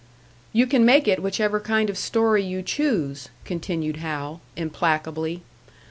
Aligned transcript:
"You 0.51 0.65
can 0.65 0.83
make 0.83 1.07
it 1.07 1.21
whichever 1.21 1.59
kind 1.59 1.87
of 1.87 1.95
story 1.95 2.43
you 2.43 2.63
choose," 2.63 3.29
continued 3.45 3.97
Hal, 3.97 4.41
implacably. 4.55 5.43